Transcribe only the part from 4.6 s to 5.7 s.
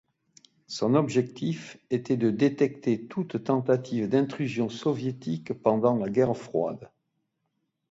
soviétique